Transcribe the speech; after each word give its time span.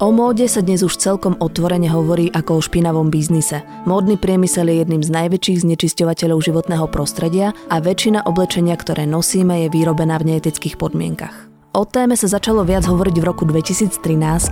O 0.00 0.08
móde 0.08 0.48
sa 0.48 0.64
dnes 0.64 0.80
už 0.80 0.96
celkom 0.96 1.36
otvorene 1.44 1.92
hovorí 1.92 2.32
ako 2.32 2.56
o 2.56 2.64
špinavom 2.64 3.12
biznise. 3.12 3.60
Módny 3.84 4.16
priemysel 4.16 4.72
je 4.72 4.80
jedným 4.80 5.04
z 5.04 5.12
najväčších 5.12 5.60
znečisťovateľov 5.60 6.40
životného 6.40 6.88
prostredia 6.88 7.52
a 7.68 7.84
väčšina 7.84 8.24
oblečenia, 8.24 8.80
ktoré 8.80 9.04
nosíme, 9.04 9.68
je 9.68 9.68
vyrobená 9.68 10.16
v 10.16 10.32
neetických 10.34 10.80
podmienkach. 10.80 11.49
O 11.70 11.86
téme 11.86 12.18
sa 12.18 12.26
začalo 12.26 12.66
viac 12.66 12.82
hovoriť 12.82 13.22
v 13.22 13.28
roku 13.30 13.46
2013, 13.46 14.02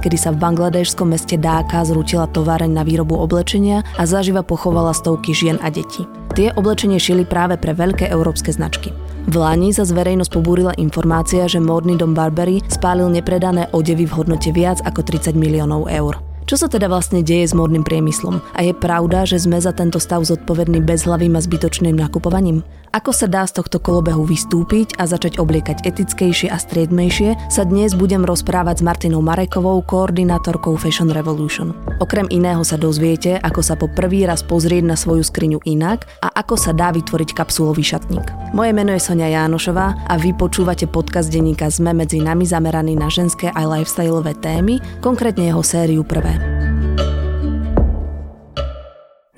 kedy 0.06 0.14
sa 0.14 0.30
v 0.30 0.38
bangladéšskom 0.38 1.10
meste 1.10 1.34
Dáka 1.34 1.82
zrútila 1.82 2.30
továreň 2.30 2.70
na 2.70 2.86
výrobu 2.86 3.18
oblečenia 3.18 3.82
a 3.98 4.06
zaživa 4.06 4.46
pochovala 4.46 4.94
stovky 4.94 5.34
žien 5.34 5.58
a 5.58 5.66
detí. 5.66 6.06
Tie 6.38 6.54
oblečenie 6.54 7.02
šili 7.02 7.26
práve 7.26 7.58
pre 7.58 7.74
veľké 7.74 8.06
európske 8.06 8.54
značky. 8.54 8.94
V 9.26 9.34
Lani 9.34 9.74
sa 9.74 9.82
verejnosť 9.82 10.30
pobúrila 10.30 10.78
informácia, 10.78 11.42
že 11.50 11.58
módny 11.58 11.98
dom 11.98 12.14
Barbary 12.14 12.62
spálil 12.70 13.10
nepredané 13.10 13.66
odevy 13.74 14.06
v 14.06 14.14
hodnote 14.14 14.54
viac 14.54 14.78
ako 14.86 15.02
30 15.02 15.34
miliónov 15.34 15.90
eur. 15.90 16.22
Čo 16.48 16.54
sa 16.54 16.68
teda 16.70 16.88
vlastne 16.88 17.20
deje 17.20 17.44
s 17.44 17.52
módnym 17.52 17.84
priemyslom? 17.84 18.40
A 18.56 18.64
je 18.64 18.72
pravda, 18.72 19.28
že 19.28 19.42
sme 19.42 19.60
za 19.60 19.74
tento 19.74 20.00
stav 20.00 20.24
zodpovední 20.24 20.80
bezhlavým 20.80 21.36
a 21.36 21.44
zbytočným 21.44 21.92
nakupovaním? 21.92 22.64
Ako 22.88 23.12
sa 23.12 23.28
dá 23.28 23.44
z 23.44 23.60
tohto 23.60 23.76
kolobehu 23.76 24.24
vystúpiť 24.24 24.96
a 24.96 25.04
začať 25.04 25.36
obliekať 25.36 25.84
etickejšie 25.84 26.48
a 26.48 26.56
striedmejšie, 26.56 27.36
sa 27.52 27.68
dnes 27.68 27.92
budem 27.92 28.24
rozprávať 28.24 28.80
s 28.80 28.86
Martinou 28.86 29.20
Marekovou, 29.20 29.84
koordinátorkou 29.84 30.72
Fashion 30.80 31.12
Revolution. 31.12 31.76
Okrem 32.00 32.24
iného 32.32 32.64
sa 32.64 32.80
dozviete, 32.80 33.36
ako 33.44 33.60
sa 33.60 33.76
po 33.76 33.92
prvý 33.92 34.24
raz 34.24 34.40
pozrieť 34.40 34.88
na 34.88 34.96
svoju 34.96 35.20
skriňu 35.20 35.60
inak 35.68 36.08
a 36.24 36.32
ako 36.32 36.56
sa 36.56 36.72
dá 36.72 36.88
vytvoriť 36.88 37.36
kapsulový 37.36 37.84
šatník. 37.84 38.24
Moje 38.56 38.72
meno 38.72 38.96
je 38.96 39.04
Sonia 39.04 39.28
Jánošová 39.28 40.08
a 40.08 40.14
vy 40.16 40.32
počúvate 40.32 40.88
podcast 40.88 41.28
denníka 41.28 41.68
ZME 41.68 41.92
medzi 41.92 42.24
nami 42.24 42.48
zameraný 42.48 42.96
na 42.96 43.12
ženské 43.12 43.52
aj 43.52 43.68
lifestyleové 43.68 44.32
témy, 44.40 44.80
konkrétne 45.04 45.52
jeho 45.52 45.60
sériu 45.60 46.08
prvé. 46.08 46.57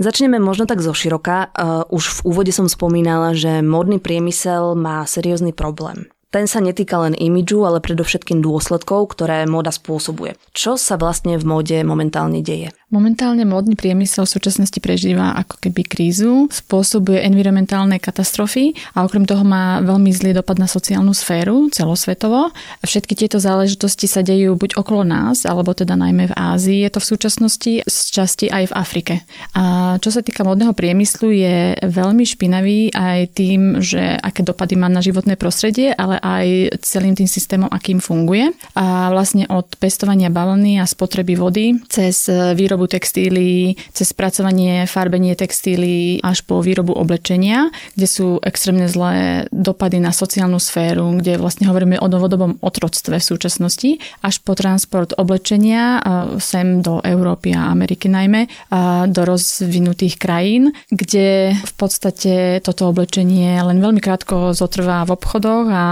Začneme 0.00 0.40
možno 0.40 0.64
tak 0.64 0.80
zo 0.80 0.96
široka. 0.96 1.52
Uh, 1.52 1.84
už 1.92 2.24
v 2.24 2.32
úvode 2.32 2.52
som 2.56 2.64
spomínala, 2.72 3.36
že 3.36 3.60
módny 3.60 4.00
priemysel 4.00 4.72
má 4.72 5.04
seriózny 5.04 5.52
problém. 5.52 6.08
Ten 6.30 6.46
sa 6.46 6.62
netýka 6.62 6.94
len 7.02 7.18
imidžu, 7.18 7.66
ale 7.66 7.82
predovšetkým 7.82 8.38
dôsledkov, 8.38 9.18
ktoré 9.18 9.50
móda 9.50 9.74
spôsobuje. 9.74 10.38
Čo 10.54 10.78
sa 10.78 10.94
vlastne 10.94 11.34
v 11.34 11.42
móde 11.42 11.82
momentálne 11.82 12.38
deje? 12.38 12.70
Momentálne 12.90 13.42
módny 13.46 13.74
priemysel 13.74 14.26
v 14.26 14.34
súčasnosti 14.38 14.78
prežíva 14.82 15.34
ako 15.38 15.62
keby 15.62 15.86
krízu, 15.86 16.50
spôsobuje 16.50 17.22
environmentálne 17.22 17.98
katastrofy 17.98 18.74
a 18.94 19.06
okrem 19.06 19.26
toho 19.26 19.42
má 19.42 19.82
veľmi 19.82 20.10
zlý 20.10 20.38
dopad 20.38 20.58
na 20.58 20.70
sociálnu 20.70 21.14
sféru 21.14 21.70
celosvetovo. 21.70 22.50
Všetky 22.82 23.14
tieto 23.14 23.42
záležitosti 23.42 24.06
sa 24.06 24.22
dejú 24.22 24.54
buď 24.54 24.78
okolo 24.78 25.06
nás, 25.06 25.46
alebo 25.46 25.74
teda 25.74 25.98
najmä 25.98 26.30
v 26.30 26.36
Ázii 26.38 26.86
je 26.86 26.90
to 26.94 27.02
v 27.02 27.10
súčasnosti, 27.10 27.72
z 27.86 27.98
časti 28.10 28.46
aj 28.50 28.70
v 28.70 28.76
Afrike. 28.78 29.14
A 29.58 29.94
čo 29.98 30.14
sa 30.14 30.22
týka 30.22 30.46
módneho 30.46 30.74
priemyslu, 30.74 31.30
je 31.30 31.74
veľmi 31.82 32.22
špinavý 32.22 32.94
aj 32.94 33.34
tým, 33.34 33.82
že 33.82 34.14
aké 34.18 34.46
dopady 34.46 34.78
má 34.78 34.86
na 34.86 35.02
životné 35.02 35.34
prostredie, 35.38 35.94
ale 35.94 36.19
aj 36.20 36.78
celým 36.84 37.16
tým 37.16 37.26
systémom, 37.26 37.68
akým 37.72 37.98
funguje. 37.98 38.52
A 38.76 39.10
vlastne 39.10 39.48
od 39.48 39.66
pestovania 39.80 40.28
balóny 40.28 40.78
a 40.78 40.86
spotreby 40.86 41.34
vody 41.34 41.80
cez 41.88 42.28
výrobu 42.30 42.86
textílií, 42.86 43.74
cez 43.90 44.12
spracovanie, 44.12 44.84
farbenie 44.86 45.34
textílií 45.34 46.20
až 46.20 46.44
po 46.44 46.60
výrobu 46.60 46.92
oblečenia, 46.94 47.72
kde 47.96 48.06
sú 48.06 48.38
extrémne 48.44 48.86
zlé 48.86 49.46
dopady 49.50 49.98
na 49.98 50.12
sociálnu 50.12 50.60
sféru, 50.60 51.16
kde 51.18 51.40
vlastne 51.40 51.66
hovoríme 51.66 51.96
o 51.98 52.06
novodobom 52.06 52.60
otroctve 52.60 53.18
v 53.18 53.24
súčasnosti, 53.24 53.90
až 54.20 54.34
po 54.44 54.52
transport 54.52 55.16
oblečenia 55.16 56.02
sem 56.42 56.84
do 56.84 57.00
Európy 57.00 57.56
a 57.56 57.72
Ameriky 57.72 58.10
najmä, 58.10 58.50
a 58.70 59.06
do 59.06 59.22
rozvinutých 59.24 60.18
krajín, 60.18 60.74
kde 60.90 61.54
v 61.54 61.72
podstate 61.78 62.60
toto 62.60 62.90
oblečenie 62.90 63.56
len 63.62 63.78
veľmi 63.78 64.02
krátko 64.02 64.52
zotrvá 64.52 65.06
v 65.06 65.14
obchodoch 65.14 65.66
a 65.70 65.84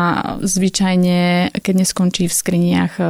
zvyčajne, 0.43 1.51
keď 1.55 1.75
neskončí 1.85 2.27
v 2.27 2.35
skriniach 2.35 2.93
e, 2.99 3.05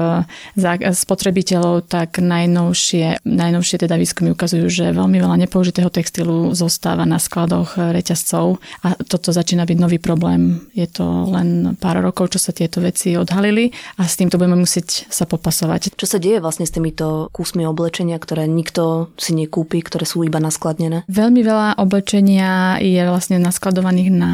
spotrebiteľov, 0.94 1.88
tak 1.88 2.18
najnovšie, 2.20 3.24
najnovšie 3.24 3.76
teda 3.86 3.94
výskumy 3.96 4.32
ukazujú, 4.34 4.66
že 4.68 4.96
veľmi 4.96 5.18
veľa 5.18 5.36
nepoužitého 5.46 5.88
textilu 5.92 6.52
zostáva 6.52 7.08
na 7.08 7.20
skladoch 7.20 7.78
reťazcov 7.78 8.60
a 8.84 8.88
toto 9.06 9.30
začína 9.32 9.64
byť 9.64 9.78
nový 9.78 9.98
problém. 10.02 10.68
Je 10.74 10.86
to 10.86 11.04
len 11.30 11.78
pár 11.78 12.00
rokov, 12.02 12.36
čo 12.36 12.40
sa 12.42 12.52
tieto 12.54 12.82
veci 12.82 13.14
odhalili 13.14 13.70
a 13.96 14.06
s 14.06 14.18
týmto 14.18 14.38
budeme 14.40 14.62
musieť 14.62 15.10
sa 15.10 15.24
popasovať. 15.24 15.94
Čo 15.94 16.06
sa 16.06 16.18
deje 16.18 16.42
vlastne 16.42 16.66
s 16.66 16.74
týmito 16.74 17.28
kusmi 17.32 17.64
oblečenia, 17.64 18.18
ktoré 18.18 18.46
nikto 18.46 19.12
si 19.16 19.34
nekúpi, 19.34 19.82
ktoré 19.82 20.04
sú 20.04 20.22
iba 20.24 20.42
naskladnené? 20.42 21.06
Veľmi 21.08 21.40
veľa 21.42 21.68
oblečenia 21.80 22.82
je 22.82 23.02
vlastne 23.06 23.38
naskladovaných 23.38 24.10
na 24.12 24.32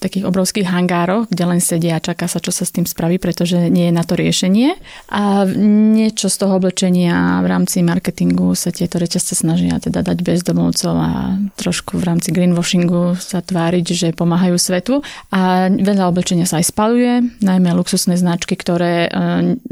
takých 0.00 0.28
obrovských 0.28 0.68
hangároch, 0.68 1.28
kde 1.30 1.44
len 1.48 1.60
sedia 1.60 1.96
čaká 2.04 2.28
sa, 2.28 2.36
čo 2.36 2.52
sa 2.52 2.68
s 2.68 2.74
tým 2.76 2.84
spraví, 2.84 3.16
pretože 3.16 3.56
nie 3.72 3.88
je 3.88 3.96
na 3.96 4.04
to 4.04 4.12
riešenie. 4.20 4.76
A 5.08 5.48
niečo 5.96 6.28
z 6.28 6.36
toho 6.36 6.60
oblečenia 6.60 7.40
v 7.40 7.46
rámci 7.48 7.80
marketingu 7.80 8.52
sa 8.52 8.68
tieto 8.68 9.00
reťazce 9.00 9.32
snažia 9.32 9.80
teda 9.80 10.04
dať 10.04 10.20
bezdomovcov 10.20 10.94
a 10.94 11.40
trošku 11.56 11.96
v 11.96 12.04
rámci 12.04 12.28
greenwashingu 12.28 13.16
sa 13.16 13.40
tváriť, 13.40 13.86
že 13.88 14.08
pomáhajú 14.12 14.60
svetu. 14.60 15.00
A 15.32 15.72
veľa 15.72 16.12
oblečenia 16.12 16.44
sa 16.44 16.60
aj 16.60 16.68
spaluje, 16.68 17.24
najmä 17.40 17.72
luxusné 17.72 18.20
značky, 18.20 18.52
ktoré 18.52 19.08
e, 19.08 19.10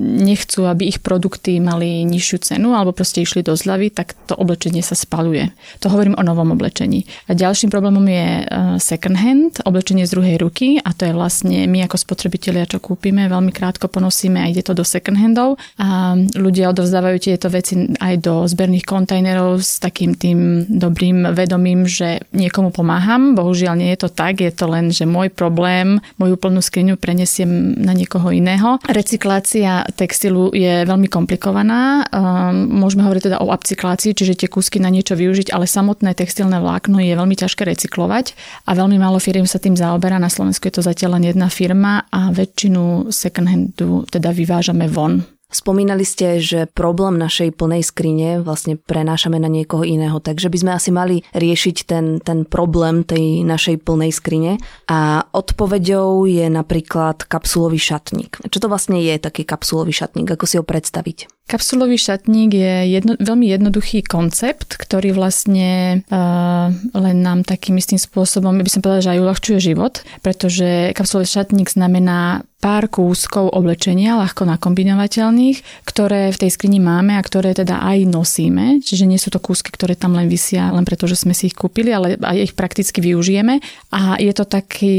nechcú, 0.00 0.64
aby 0.64 0.88
ich 0.88 1.04
produkty 1.04 1.60
mali 1.60 2.08
nižšiu 2.08 2.38
cenu 2.40 2.72
alebo 2.72 2.96
proste 2.96 3.20
išli 3.20 3.44
do 3.44 3.52
zľavy, 3.52 3.92
tak 3.92 4.16
to 4.24 4.32
oblečenie 4.32 4.80
sa 4.80 4.96
spaluje. 4.96 5.52
To 5.84 5.92
hovorím 5.92 6.16
o 6.16 6.24
novom 6.24 6.56
oblečení. 6.56 7.04
A 7.28 7.36
ďalším 7.36 7.68
problémom 7.68 8.04
je 8.08 8.28
e, 8.40 8.44
second 8.80 9.18
hand, 9.18 9.60
oblečenie 9.66 10.08
z 10.08 10.14
druhej 10.14 10.36
ruky 10.40 10.78
a 10.80 10.94
to 10.96 11.04
je 11.04 11.12
vlastne 11.12 11.66
my 11.66 11.84
ako 11.84 11.96
spotrebitelia, 12.22 12.70
čo 12.70 12.78
kúpime, 12.78 13.26
veľmi 13.26 13.50
krátko 13.50 13.90
ponosíme 13.90 14.38
a 14.38 14.46
ide 14.46 14.62
to 14.62 14.78
do 14.78 14.86
second 14.86 15.18
handov 15.18 15.58
a 15.74 16.14
ľudia 16.38 16.70
odovzdávajú 16.70 17.18
tieto 17.18 17.50
veci 17.50 17.90
aj 17.98 18.14
do 18.22 18.46
zberných 18.46 18.86
kontajnerov 18.86 19.58
s 19.58 19.82
takým 19.82 20.14
tým 20.14 20.70
dobrým 20.70 21.34
vedomím, 21.34 21.82
že 21.90 22.22
niekomu 22.30 22.70
pomáham. 22.70 23.34
Bohužiaľ 23.34 23.74
nie 23.74 23.90
je 23.90 24.06
to 24.06 24.14
tak, 24.14 24.38
je 24.38 24.54
to 24.54 24.70
len, 24.70 24.94
že 24.94 25.02
môj 25.02 25.34
problém, 25.34 25.98
moju 26.14 26.38
plnú 26.38 26.62
skriňu 26.62 26.94
prenesiem 26.94 27.74
na 27.74 27.90
niekoho 27.90 28.30
iného. 28.30 28.78
Recyklácia 28.86 29.82
textilu 29.98 30.54
je 30.54 30.86
veľmi 30.86 31.10
komplikovaná. 31.10 32.06
Ehm, 32.06 32.70
môžeme 32.70 33.02
hovoriť 33.02 33.34
teda 33.34 33.42
o 33.42 33.50
upcyklácii, 33.50 34.14
čiže 34.14 34.46
tie 34.46 34.46
kúsky 34.46 34.78
na 34.78 34.94
niečo 34.94 35.18
využiť, 35.18 35.50
ale 35.50 35.66
samotné 35.66 36.14
textilné 36.14 36.62
vlákno 36.62 37.02
je 37.02 37.18
veľmi 37.18 37.34
ťažké 37.34 37.66
recyklovať 37.66 38.38
a 38.70 38.78
veľmi 38.78 38.94
málo 39.02 39.18
firiem 39.18 39.50
sa 39.50 39.58
tým 39.58 39.74
zaoberá. 39.74 40.22
Na 40.22 40.30
Slovensku 40.30 40.70
je 40.70 40.78
to 40.78 40.86
zatiaľ 40.86 41.18
len 41.18 41.34
jedna 41.34 41.50
firma 41.50 42.11
a 42.12 42.28
väčšinu 42.30 43.08
second 43.08 43.48
handu 43.48 44.04
teda 44.06 44.30
vyvážame 44.36 44.86
von. 44.86 45.24
Spomínali 45.52 46.00
ste, 46.08 46.40
že 46.40 46.64
problém 46.64 47.20
našej 47.20 47.52
plnej 47.60 47.84
skrine 47.84 48.40
vlastne 48.40 48.80
prenášame 48.80 49.36
na 49.36 49.52
niekoho 49.52 49.84
iného, 49.84 50.16
takže 50.16 50.48
by 50.48 50.56
sme 50.56 50.72
asi 50.72 50.88
mali 50.88 51.20
riešiť 51.36 51.76
ten, 51.84 52.24
ten 52.24 52.48
problém 52.48 53.04
tej 53.04 53.44
našej 53.44 53.84
plnej 53.84 54.16
skrine 54.16 54.56
a 54.88 55.28
odpoveďou 55.28 56.24
je 56.24 56.48
napríklad 56.48 57.28
kapsulový 57.28 57.76
šatník. 57.76 58.40
Čo 58.48 58.64
to 58.64 58.72
vlastne 58.72 58.96
je 58.96 59.12
taký 59.20 59.44
kapsulový 59.44 59.92
šatník? 59.92 60.32
Ako 60.32 60.48
si 60.48 60.56
ho 60.56 60.64
predstaviť? 60.64 61.28
Kapsulový 61.52 62.00
šatník 62.00 62.56
je 62.56 62.96
jedno, 62.96 63.12
veľmi 63.20 63.52
jednoduchý 63.52 64.00
koncept, 64.08 64.80
ktorý 64.80 65.12
vlastne 65.12 66.00
uh, 66.08 66.72
len 66.96 67.16
nám 67.20 67.44
takým 67.44 67.76
istým 67.76 68.00
spôsobom, 68.00 68.56
by 68.56 68.72
som 68.72 68.80
povedala, 68.80 69.04
že 69.04 69.12
aj 69.12 69.20
uľahčuje 69.20 69.58
život, 69.60 70.00
pretože 70.24 70.96
kapsulový 70.96 71.28
šatník 71.28 71.68
znamená 71.68 72.48
pár 72.62 72.86
kúskov 72.86 73.50
oblečenia, 73.50 74.22
ľahko 74.22 74.46
nakombinovateľných, 74.46 75.82
ktoré 75.82 76.30
v 76.30 76.40
tej 76.46 76.50
skrini 76.54 76.78
máme 76.78 77.18
a 77.18 77.26
ktoré 77.26 77.58
teda 77.58 77.82
aj 77.82 78.06
nosíme. 78.06 78.78
Čiže 78.78 79.10
nie 79.10 79.18
sú 79.18 79.34
to 79.34 79.42
kúsky, 79.42 79.74
ktoré 79.74 79.98
tam 79.98 80.14
len 80.14 80.30
vysia 80.30 80.70
len 80.70 80.86
preto, 80.86 81.10
že 81.10 81.18
sme 81.18 81.34
si 81.34 81.50
ich 81.50 81.58
kúpili, 81.58 81.90
ale 81.90 82.14
aj 82.22 82.38
ich 82.38 82.54
prakticky 82.54 83.02
využijeme. 83.02 83.58
A 83.90 84.14
je 84.22 84.30
to 84.30 84.46
taký, 84.46 84.96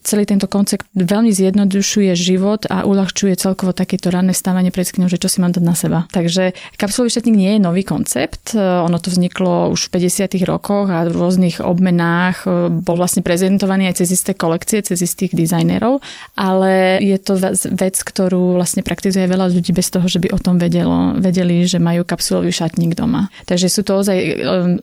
celý 0.00 0.24
tento 0.24 0.48
koncept 0.48 0.88
veľmi 0.96 1.28
zjednodušuje 1.28 2.16
život 2.16 2.64
a 2.72 2.88
uľahčuje 2.88 3.36
celkovo 3.36 3.76
takéto 3.76 4.08
ranné 4.08 4.32
stávanie 4.32 4.72
pred 4.72 4.88
skrinou, 4.88 5.12
že 5.12 5.20
čo 5.20 5.28
si 5.28 5.44
mám 5.44 5.52
dať 5.52 5.60
na 5.60 5.76
seba. 5.84 6.08
Takže 6.08 6.56
kapsulový 6.80 7.12
šatník 7.12 7.36
nie 7.36 7.52
je 7.56 7.60
nový 7.60 7.84
koncept. 7.84 8.56
Ono 8.56 8.96
to 8.96 9.12
vzniklo 9.12 9.68
už 9.76 9.92
v 9.92 10.00
50. 10.00 10.32
rokoch 10.48 10.88
a 10.88 11.04
v 11.04 11.12
rôznych 11.12 11.60
obmenách 11.60 12.48
bol 12.80 12.96
vlastne 12.96 13.20
prezentovaný 13.20 13.92
aj 13.92 14.00
cez 14.00 14.16
isté 14.16 14.32
kolekcie, 14.32 14.80
cez 14.80 15.04
istých 15.04 15.36
dizajnerov, 15.36 16.00
ale 16.40 17.02
je 17.04 17.18
to 17.20 17.36
vec, 17.76 17.96
ktorú 18.00 18.56
vlastne 18.56 18.80
praktizuje 18.80 19.28
veľa 19.28 19.52
ľudí 19.52 19.76
bez 19.76 19.92
toho, 19.92 20.08
že 20.08 20.22
by 20.22 20.32
o 20.32 20.40
tom 20.40 20.56
vedelo, 20.56 21.18
vedeli, 21.20 21.68
že 21.68 21.76
majú 21.82 22.06
kapsulový 22.06 22.54
šatník 22.54 22.96
doma. 22.96 23.28
Takže 23.44 23.68
sú 23.68 23.82
to 23.84 24.00
ozaj 24.00 24.18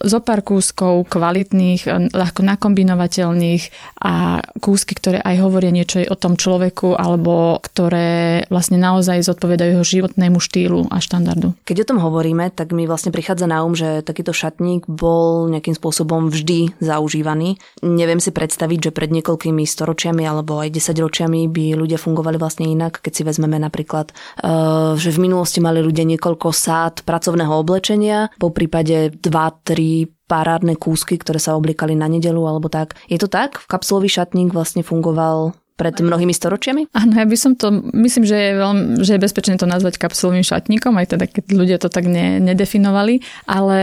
zo 0.04 0.20
pár 0.22 0.44
kúskov 0.44 1.08
kvalitných, 1.08 2.12
ľahko 2.12 2.42
nakombinovateľných 2.44 3.64
a 4.04 4.44
kúsky, 4.60 4.94
ktoré 4.94 5.24
aj 5.24 5.36
hovoria 5.42 5.72
niečo 5.72 6.04
o 6.06 6.16
tom 6.20 6.36
človeku 6.36 6.94
alebo 7.00 7.58
ktoré 7.64 8.44
vlastne 8.52 8.82
naozaj 8.82 9.24
zodpovedajú 9.24 9.80
jeho 9.80 9.86
životnému 9.86 10.42
štýlu 10.42 10.81
a 10.90 10.98
štandardu. 11.04 11.54
Keď 11.68 11.78
o 11.84 11.90
tom 11.94 12.00
hovoríme, 12.00 12.50
tak 12.56 12.72
mi 12.72 12.88
vlastne 12.88 13.14
prichádza 13.14 13.46
na 13.46 13.62
um, 13.62 13.76
že 13.78 14.02
takýto 14.02 14.32
šatník 14.32 14.88
bol 14.88 15.52
nejakým 15.52 15.76
spôsobom 15.76 16.32
vždy 16.32 16.78
zaužívaný. 16.82 17.60
Neviem 17.84 18.24
si 18.24 18.34
predstaviť, 18.34 18.90
že 18.90 18.96
pred 18.96 19.12
niekoľkými 19.12 19.64
storočiami 19.68 20.24
alebo 20.26 20.64
aj 20.64 20.74
desaťročiami 20.74 21.52
by 21.52 21.66
ľudia 21.78 22.00
fungovali 22.02 22.38
vlastne 22.40 22.66
inak, 22.70 23.04
keď 23.04 23.12
si 23.14 23.24
vezmeme 23.28 23.60
napríklad, 23.60 24.12
eh, 24.12 24.96
že 24.96 25.10
v 25.12 25.22
minulosti 25.30 25.60
mali 25.60 25.84
ľudia 25.84 26.08
niekoľko 26.08 26.48
sád 26.50 26.96
pracovného 27.04 27.54
oblečenia, 27.54 28.34
po 28.40 28.50
prípade 28.50 29.14
2-3 29.20 30.10
parádne 30.32 30.80
kúsky, 30.80 31.20
ktoré 31.20 31.44
sa 31.44 31.60
oblikali 31.60 31.92
na 31.92 32.08
nedelu 32.08 32.40
alebo 32.48 32.72
tak. 32.72 32.96
Je 33.12 33.20
to 33.20 33.28
tak? 33.28 33.68
Kapsulový 33.68 34.08
šatník 34.08 34.56
vlastne 34.56 34.80
fungoval 34.80 35.52
pred 35.82 35.98
mnohými 35.98 36.30
storočiami? 36.30 36.94
Áno, 36.94 37.14
ja 37.18 37.26
by 37.26 37.34
som 37.34 37.58
to, 37.58 37.74
myslím, 37.98 38.30
že 38.30 38.38
je, 38.38 38.52
veľmi, 38.54 38.84
že 39.02 39.18
je 39.18 39.24
bezpečné 39.26 39.58
to 39.58 39.66
nazvať 39.66 39.98
kapsulovým 39.98 40.46
šatníkom, 40.46 40.94
aj 41.02 41.18
teda 41.18 41.26
keď 41.26 41.46
ľudia 41.50 41.78
to 41.82 41.90
tak 41.90 42.06
ne, 42.06 42.38
nedefinovali, 42.38 43.26
ale 43.50 43.80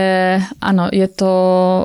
áno, 0.63 0.87
je 0.87 1.03
to 1.11 1.31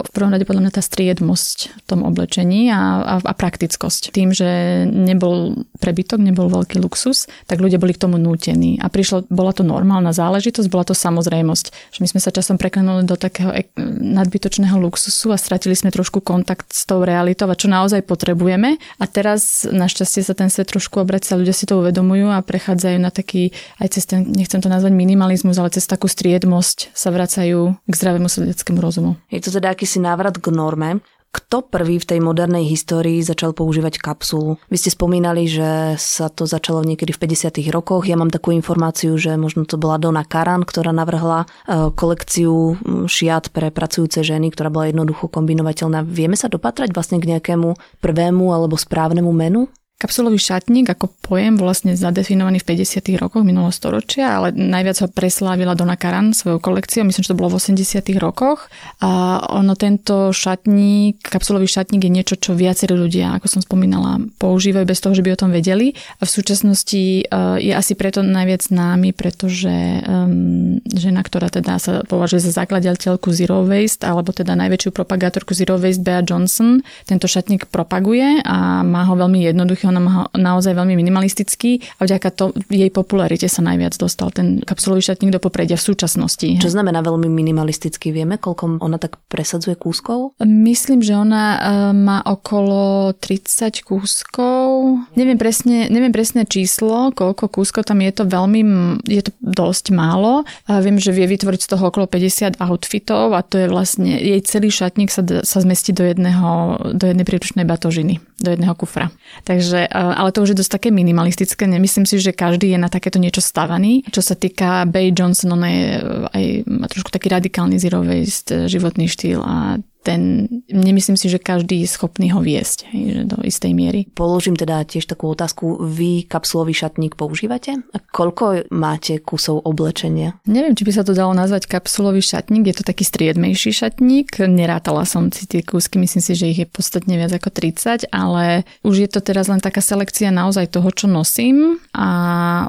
v 0.07 0.11
prvom 0.15 0.31
rade 0.31 0.47
podľa 0.47 0.71
mňa 0.71 0.73
tá 0.79 0.83
striedmosť 0.87 1.59
v 1.75 1.83
tom 1.83 2.07
oblečení 2.07 2.71
a, 2.71 3.03
a, 3.03 3.15
a 3.19 3.33
praktickosť. 3.35 4.15
Tým, 4.15 4.31
že 4.31 4.87
nebol 4.87 5.67
prebytok, 5.83 6.23
nebol 6.23 6.47
veľký 6.47 6.79
luxus, 6.79 7.27
tak 7.51 7.59
ľudia 7.59 7.83
boli 7.83 7.91
k 7.91 8.07
tomu 8.07 8.15
nútení 8.15 8.79
a 8.79 8.87
prišlo, 8.87 9.27
bola 9.27 9.51
to 9.51 9.67
normálna 9.67 10.15
záležitosť, 10.15 10.71
bola 10.71 10.87
to 10.87 10.95
samozrejmosť. 10.95 11.91
Že 11.91 11.99
my 11.99 12.09
sme 12.15 12.21
sa 12.23 12.31
časom 12.31 12.55
preklenuli 12.55 13.03
do 13.03 13.19
takého 13.19 13.51
nadbytočného 13.99 14.79
luxusu 14.79 15.35
a 15.35 15.41
stratili 15.41 15.75
sme 15.75 15.91
trošku 15.91 16.23
kontakt 16.23 16.71
s 16.71 16.87
tou 16.87 17.03
realitou 17.03 17.51
a 17.51 17.59
čo 17.59 17.67
naozaj 17.67 18.07
potrebujeme. 18.07 18.79
A 19.03 19.05
teraz 19.11 19.67
našťastie 19.67 20.04
našťastie 20.05 20.29
sa 20.29 20.37
ten 20.37 20.53
svet 20.53 20.69
trošku 20.69 21.01
obracia, 21.01 21.41
ľudia 21.41 21.57
si 21.57 21.65
to 21.65 21.81
uvedomujú 21.81 22.29
a 22.29 22.45
prechádzajú 22.45 23.01
na 23.01 23.09
taký, 23.09 23.57
aj 23.81 23.97
cez 23.97 24.05
ten, 24.05 24.29
nechcem 24.29 24.61
to 24.61 24.69
nazvať 24.69 24.93
minimalizmus, 24.93 25.57
ale 25.57 25.73
cez 25.73 25.89
takú 25.89 26.13
striedmosť 26.13 26.93
sa 26.93 27.09
vracajú 27.09 27.73
k 27.89 27.93
zdravému 27.97 28.29
svedeckému 28.29 28.85
rozumu. 28.85 29.17
Je 29.33 29.41
to 29.41 29.49
teda 29.49 29.73
akýsi 29.73 30.05
návrat 30.05 30.37
k 30.37 30.53
norme. 30.53 31.01
Kto 31.35 31.67
prvý 31.67 31.99
v 31.99 32.07
tej 32.07 32.21
modernej 32.23 32.63
histórii 32.63 33.19
začal 33.19 33.59
používať 33.59 33.99
kapsulu? 33.99 34.55
Vy 34.71 34.77
ste 34.79 34.95
spomínali, 34.95 35.51
že 35.51 35.99
sa 35.99 36.31
to 36.31 36.47
začalo 36.47 36.87
niekedy 36.87 37.11
v 37.11 37.27
50. 37.27 37.59
rokoch. 37.75 38.07
Ja 38.07 38.15
mám 38.15 38.31
takú 38.31 38.55
informáciu, 38.55 39.19
že 39.19 39.35
možno 39.35 39.67
to 39.67 39.75
bola 39.75 39.99
Dona 39.99 40.23
Karan, 40.23 40.63
ktorá 40.63 40.95
navrhla 40.95 41.43
e, 41.43 41.91
kolekciu 41.91 42.79
šiat 43.11 43.51
pre 43.51 43.75
pracujúce 43.75 44.23
ženy, 44.23 44.55
ktorá 44.55 44.71
bola 44.71 44.95
jednoducho 44.95 45.27
kombinovateľná. 45.27 46.07
Vieme 46.07 46.39
sa 46.39 46.47
dopatrať 46.47 46.95
vlastne 46.95 47.19
k 47.19 47.27
nejakému 47.35 47.99
prvému 47.99 48.55
alebo 48.55 48.79
správnemu 48.79 49.33
menu? 49.35 49.67
Kapsulový 49.95 50.43
šatník 50.43 50.91
ako 50.91 51.07
pojem 51.23 51.55
vlastne 51.55 51.95
zadefinovaný 51.95 52.59
v 52.61 52.83
50. 52.83 53.15
rokoch 53.15 53.47
minulého 53.47 53.71
storočia, 53.71 54.37
ale 54.37 54.51
najviac 54.51 55.07
ho 55.07 55.09
preslávila 55.09 55.79
Dona 55.79 55.95
Karan 55.95 56.35
svojou 56.35 56.59
kolekciou, 56.59 57.07
myslím, 57.07 57.23
že 57.23 57.31
to 57.31 57.39
bolo 57.39 57.55
v 57.55 57.63
80. 57.63 58.03
rokoch. 58.19 58.67
A 58.99 59.39
ono 59.55 59.79
tento 59.79 60.35
šatník, 60.35 61.23
kapsulový 61.23 61.71
šatník 61.71 62.03
je 62.03 62.11
niečo, 62.11 62.35
čo 62.35 62.59
viacerí 62.59 62.91
ľudia, 62.91 63.39
ako 63.39 63.47
som 63.47 63.61
spomínala, 63.63 64.19
používajú 64.43 64.83
bez 64.83 64.99
toho, 64.99 65.15
že 65.15 65.23
by 65.23 65.31
o 65.31 65.41
tom 65.47 65.55
vedeli. 65.55 65.95
A 66.19 66.27
v 66.27 66.31
súčasnosti 66.43 67.23
e, 67.23 67.25
je 67.63 67.71
asi 67.71 67.95
preto 67.95 68.27
najviac 68.27 68.67
známy, 68.67 69.15
pretože 69.15 70.03
um, 70.05 70.83
žena, 70.91 71.23
ktorá 71.23 71.55
teda 71.55 71.79
sa 71.79 72.03
považuje 72.03 72.43
za 72.43 72.67
zakladateľku 72.67 73.31
Zero 73.31 73.63
Waste, 73.63 74.03
alebo 74.03 74.35
teda 74.35 74.59
najväčšiu 74.59 74.91
propagátorku 74.91 75.55
Zero 75.55 75.79
Waste, 75.79 76.03
Bea 76.03 76.21
Johnson, 76.27 76.83
tento 77.07 77.31
šatník 77.31 77.71
propaguje 77.71 78.43
a 78.43 78.83
má 78.83 79.07
ho 79.07 79.15
veľmi 79.15 79.39
jednoduchý 79.49 79.84
ona 79.89 80.01
má 80.01 80.13
naozaj 80.35 80.75
veľmi 80.75 80.95
minimalistický 80.97 81.85
a 82.01 82.09
vďaka 82.09 82.29
to 82.35 82.45
jej 82.69 82.91
popularite 82.91 83.47
sa 83.47 83.61
najviac 83.63 83.95
dostal 83.97 84.33
ten 84.35 84.61
kapsulový 84.63 85.05
šatník 85.05 85.35
do 85.35 85.41
popredia 85.41 85.79
v 85.79 85.87
súčasnosti. 85.95 86.49
Čo 86.61 86.71
znamená 86.73 87.05
veľmi 87.05 87.29
minimalistický? 87.29 88.11
Vieme, 88.11 88.41
koľko 88.41 88.81
ona 88.81 88.97
tak 88.99 89.21
presadzuje 89.29 89.77
kúskov? 89.77 90.37
Myslím, 90.43 91.05
že 91.05 91.15
ona 91.17 91.45
e, 91.45 91.59
má 91.93 92.25
okolo 92.25 93.13
30 93.17 93.85
kúskov. 93.85 94.99
Neviem 95.15 95.39
presne, 95.39 95.89
neviem 95.93 96.11
presne 96.11 96.49
číslo, 96.49 97.13
koľko 97.13 97.49
kúskov 97.51 97.87
tam 97.87 98.01
je 98.01 98.13
to 98.13 98.25
veľmi, 98.27 98.61
je 99.07 99.23
to 99.25 99.33
dosť 99.41 99.95
málo. 99.95 100.43
Viem, 100.67 100.97
že 100.99 101.13
vie 101.13 101.29
vytvoriť 101.29 101.61
z 101.65 101.71
toho 101.77 101.91
okolo 101.93 102.09
50 102.09 102.59
outfitov 102.59 103.37
a 103.37 103.41
to 103.45 103.61
je 103.61 103.67
vlastne, 103.69 104.09
jej 104.09 104.41
celý 104.43 104.71
šatník 104.73 105.13
sa, 105.13 105.23
sa 105.25 105.59
zmestí 105.61 105.93
do 105.93 106.05
jedného, 106.05 106.79
do 106.95 107.05
jednej 107.05 107.27
príručnej 107.27 107.67
batožiny, 107.67 108.21
do 108.41 108.51
jedného 108.51 108.75
kufra. 108.75 109.15
Takže 109.47 109.87
ale 109.95 110.35
to 110.35 110.43
už 110.43 110.53
je 110.53 110.61
dosť 110.61 110.73
také 110.81 110.89
minimalistické. 110.91 111.71
Nemyslím 111.71 112.03
si, 112.03 112.19
že 112.19 112.35
každý 112.35 112.75
je 112.75 112.79
na 112.83 112.91
takéto 112.91 113.23
niečo 113.23 113.39
stavaný. 113.39 114.03
Čo 114.11 114.27
sa 114.27 114.35
týka 114.35 114.83
Bay 114.91 115.15
Johnson, 115.15 115.55
ona 115.55 115.69
je 115.71 115.87
aj 116.35 116.45
má 116.67 116.87
trošku 116.91 117.15
taký 117.15 117.31
radikálny 117.31 117.79
zero 117.79 118.03
waste 118.03 118.67
životný 118.67 119.07
štýl 119.07 119.39
a 119.39 119.79
ten, 120.05 120.47
nemyslím 120.69 121.17
si, 121.17 121.33
že 121.33 121.41
každý 121.41 121.81
je 121.81 121.89
schopný 121.89 122.29
ho 122.37 122.45
viesť 122.45 122.93
hej, 122.93 123.03
že 123.17 123.23
do 123.25 123.41
istej 123.41 123.73
miery. 123.73 124.05
Položím 124.13 124.53
teda 124.53 124.85
tiež 124.85 125.09
takú 125.09 125.33
otázku. 125.33 125.81
Vy 125.81 126.29
kapsulový 126.29 126.77
šatník 126.77 127.17
používate? 127.17 127.81
A 127.81 127.99
koľko 127.99 128.69
máte 128.69 129.17
kusov 129.25 129.65
oblečenia? 129.65 130.37
Neviem, 130.45 130.77
či 130.77 130.85
by 130.85 130.93
sa 130.93 131.03
to 131.09 131.17
dalo 131.17 131.33
nazvať 131.33 131.65
kapsulový 131.65 132.21
šatník. 132.21 132.69
Je 132.69 132.77
to 132.77 132.85
taký 132.85 133.09
striedmejší 133.09 133.73
šatník. 133.73 134.45
Nerátala 134.45 135.09
som 135.09 135.33
si 135.33 135.49
tie 135.49 135.65
kúsky, 135.65 135.97
myslím 135.97 136.21
si, 136.21 136.37
že 136.37 136.53
ich 136.53 136.61
je 136.61 136.69
podstatne 136.69 137.17
viac 137.17 137.33
ako 137.33 137.49
30, 137.49 138.13
ale 138.13 138.69
už 138.85 138.95
je 139.01 139.09
to 139.09 139.25
teraz 139.25 139.49
len 139.49 139.65
taká 139.65 139.81
selekcia 139.81 140.29
naozaj 140.29 140.69
toho, 140.69 140.93
čo 140.93 141.09
nosím 141.09 141.81
a 141.97 142.09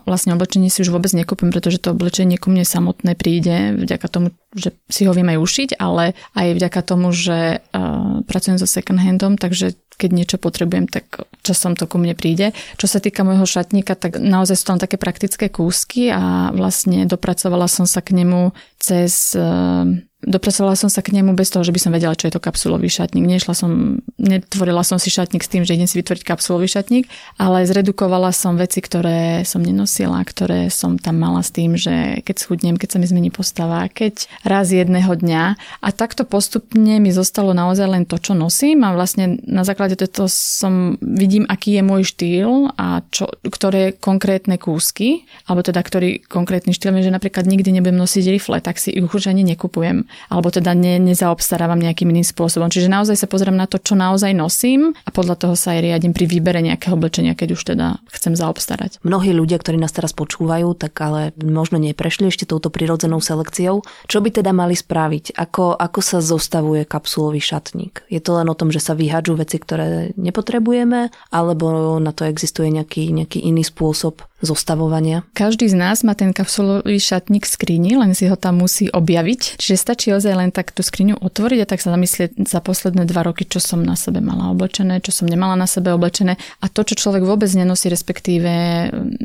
vlastne 0.08 0.32
oblečenie 0.32 0.72
si 0.72 0.88
už 0.88 0.96
vôbec 0.96 1.12
nekúpim, 1.12 1.52
pretože 1.52 1.84
to 1.84 1.92
oblečenie 1.92 2.40
ku 2.40 2.48
mne 2.48 2.64
samotné 2.64 3.20
príde 3.20 3.76
vďaka 3.76 4.08
tomu, 4.08 4.32
že 4.56 4.72
si 4.88 5.04
ho 5.04 5.12
viem 5.12 5.28
aj 5.28 5.40
ušiť, 5.44 5.70
ale 5.78 6.16
aj 6.34 6.48
vďaka 6.56 6.82
tomu, 6.82 7.12
že 7.12 7.60
uh, 7.60 8.24
pracujem 8.24 8.56
so 8.56 8.66
second 8.66 9.04
handom, 9.04 9.36
takže 9.36 9.76
keď 9.96 10.10
niečo 10.12 10.38
potrebujem, 10.40 10.88
tak 10.88 11.28
časom 11.44 11.76
to 11.76 11.88
ku 11.88 12.00
mne 12.00 12.16
príde. 12.16 12.52
Čo 12.80 12.88
sa 12.88 13.00
týka 13.00 13.24
môjho 13.24 13.48
šatníka, 13.48 13.96
tak 13.96 14.20
naozaj 14.20 14.56
sú 14.60 14.66
tam 14.68 14.80
také 14.80 14.96
praktické 15.00 15.48
kúsky 15.48 16.12
a 16.12 16.52
vlastne 16.52 17.08
dopracovala 17.08 17.68
som 17.68 17.88
sa 17.88 18.00
k 18.00 18.16
nemu 18.16 18.56
cez 18.80 19.36
uh, 19.36 19.88
Dopracovala 20.26 20.74
som 20.74 20.90
sa 20.90 21.06
k 21.06 21.14
nemu 21.14 21.38
bez 21.38 21.54
toho, 21.54 21.62
že 21.62 21.70
by 21.70 21.78
som 21.78 21.94
vedela, 21.94 22.18
čo 22.18 22.26
je 22.26 22.34
to 22.34 22.42
kapsulový 22.42 22.90
šatník. 22.90 23.30
Nešla 23.30 23.54
som, 23.54 24.02
netvorila 24.18 24.82
som 24.82 24.98
si 24.98 25.14
šatník 25.14 25.46
s 25.46 25.52
tým, 25.54 25.62
že 25.62 25.78
idem 25.78 25.86
si 25.86 26.02
vytvoriť 26.02 26.26
kapsulový 26.26 26.66
šatník, 26.66 27.06
ale 27.38 27.62
zredukovala 27.70 28.34
som 28.34 28.58
veci, 28.58 28.82
ktoré 28.82 29.46
som 29.46 29.62
nenosila, 29.62 30.18
ktoré 30.26 30.74
som 30.74 30.98
tam 30.98 31.22
mala 31.22 31.46
s 31.46 31.54
tým, 31.54 31.78
že 31.78 32.26
keď 32.26 32.36
schudnem, 32.42 32.76
keď 32.82 32.98
sa 32.98 33.00
mi 33.00 33.06
zmení 33.06 33.30
postava, 33.30 33.86
keď 33.86 34.26
raz 34.42 34.74
jedného 34.74 35.14
dňa. 35.14 35.44
A 35.86 35.88
takto 35.94 36.26
postupne 36.26 36.98
mi 36.98 37.14
zostalo 37.14 37.54
naozaj 37.54 37.86
len 37.86 38.04
to, 38.10 38.18
čo 38.18 38.34
nosím 38.34 38.82
a 38.82 38.98
vlastne 38.98 39.38
na 39.46 39.62
základe 39.62 39.94
toho 39.94 40.26
som 40.26 40.98
vidím, 41.06 41.46
aký 41.46 41.78
je 41.78 41.84
môj 41.86 42.02
štýl 42.02 42.74
a 42.82 43.06
čo, 43.14 43.30
ktoré 43.46 43.94
konkrétne 43.94 44.58
kúsky, 44.58 45.30
alebo 45.46 45.62
teda 45.62 45.86
ktorý 45.86 46.26
konkrétny 46.26 46.74
štýl, 46.74 46.98
že 46.98 47.14
napríklad 47.14 47.46
nikdy 47.46 47.78
nebudem 47.78 48.02
nosiť 48.02 48.26
rifle, 48.34 48.58
tak 48.58 48.82
si 48.82 48.90
ich 48.90 49.06
už 49.06 49.30
ani 49.30 49.46
nekupujem 49.46 50.10
alebo 50.30 50.52
teda 50.52 50.74
ne, 50.74 50.98
nezaobstarávam 51.02 51.80
nejakým 51.80 52.10
iným 52.10 52.26
spôsobom. 52.26 52.70
Čiže 52.70 52.92
naozaj 52.92 53.16
sa 53.20 53.28
pozriem 53.30 53.56
na 53.56 53.70
to, 53.70 53.82
čo 53.82 53.98
naozaj 53.98 54.32
nosím 54.34 54.96
a 55.06 55.10
podľa 55.10 55.36
toho 55.36 55.56
sa 55.58 55.78
aj 55.78 55.84
riadím 55.86 56.14
pri 56.16 56.26
výbere 56.30 56.60
nejakého 56.64 56.96
oblečenia, 56.96 57.38
keď 57.38 57.50
už 57.56 57.62
teda 57.76 58.00
chcem 58.12 58.34
zaobstarať. 58.34 59.04
Mnohí 59.04 59.36
ľudia, 59.36 59.60
ktorí 59.60 59.80
nás 59.80 59.92
teraz 59.92 60.16
počúvajú, 60.16 60.76
tak 60.78 60.94
ale 61.02 61.36
možno 61.40 61.78
neprešli 61.78 62.30
ešte 62.30 62.48
touto 62.48 62.72
prirodzenou 62.72 63.20
selekciou. 63.20 63.86
Čo 64.08 64.20
by 64.24 64.30
teda 64.42 64.52
mali 64.56 64.74
spraviť? 64.78 65.36
Ako, 65.36 65.76
ako 65.76 66.00
sa 66.02 66.20
zostavuje 66.24 66.88
kapsulový 66.88 67.42
šatník? 67.42 68.08
Je 68.10 68.20
to 68.24 68.38
len 68.38 68.48
o 68.48 68.58
tom, 68.58 68.72
že 68.72 68.84
sa 68.84 68.98
vyhadžú 68.98 69.36
veci, 69.38 69.58
ktoré 69.60 70.16
nepotrebujeme, 70.16 71.12
alebo 71.32 71.98
na 72.00 72.12
to 72.16 72.28
existuje 72.28 72.72
nejaký, 72.72 73.12
nejaký 73.12 73.44
iný 73.44 73.64
spôsob 73.66 74.24
zostavovania? 74.44 75.24
Každý 75.34 75.66
z 75.72 75.76
nás 75.76 76.06
má 76.06 76.14
ten 76.14 76.36
kapsulový 76.36 77.02
šatník 77.02 77.48
v 77.48 77.52
skrini, 77.52 77.92
len 77.98 78.14
si 78.14 78.30
ho 78.30 78.38
tam 78.38 78.62
musí 78.62 78.92
objaviť. 78.92 79.58
Čiže 79.58 79.76
stačí 79.76 80.05
ozaj 80.14 80.34
len 80.36 80.50
tak 80.54 80.76
tú 80.76 80.86
skriňu 80.86 81.18
otvoriť 81.18 81.60
a 81.64 81.70
tak 81.70 81.80
sa 81.82 81.96
zamyslieť 81.96 82.46
za 82.46 82.60
posledné 82.62 83.08
dva 83.10 83.26
roky, 83.26 83.48
čo 83.48 83.64
som 83.64 83.82
na 83.82 83.98
sebe 83.98 84.22
mala 84.22 84.54
oblečené, 84.54 85.02
čo 85.02 85.16
som 85.16 85.26
nemala 85.26 85.58
na 85.58 85.66
sebe 85.66 85.90
oblečené. 85.96 86.38
A 86.62 86.66
to, 86.70 86.86
čo 86.86 87.00
človek 87.00 87.26
vôbec 87.26 87.50
nenosí, 87.56 87.90
respektíve 87.90 88.52